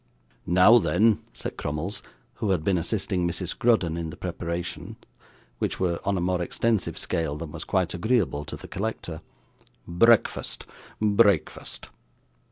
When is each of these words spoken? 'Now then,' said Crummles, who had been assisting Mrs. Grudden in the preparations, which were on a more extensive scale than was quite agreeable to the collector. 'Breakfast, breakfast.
'Now 0.47 0.79
then,' 0.79 1.19
said 1.31 1.57
Crummles, 1.57 2.01
who 2.37 2.49
had 2.49 2.63
been 2.63 2.79
assisting 2.79 3.27
Mrs. 3.27 3.55
Grudden 3.55 3.97
in 3.97 4.09
the 4.09 4.17
preparations, 4.17 4.95
which 5.59 5.79
were 5.79 5.99
on 6.03 6.17
a 6.17 6.19
more 6.19 6.41
extensive 6.41 6.97
scale 6.97 7.35
than 7.35 7.51
was 7.51 7.63
quite 7.65 7.93
agreeable 7.93 8.43
to 8.45 8.55
the 8.57 8.67
collector. 8.67 9.21
'Breakfast, 9.87 10.63
breakfast. 10.99 11.89